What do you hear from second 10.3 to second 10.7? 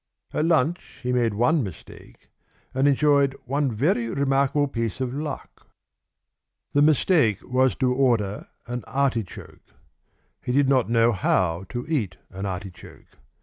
He did